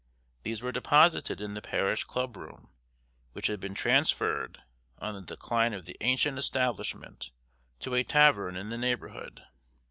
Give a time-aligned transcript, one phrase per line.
[0.41, 2.69] These were deposited in the parish club room,
[3.33, 4.63] which had been transferred,
[4.97, 7.29] on the decline of the ancient establishment,
[7.81, 9.43] to a tavern in the neighborhood.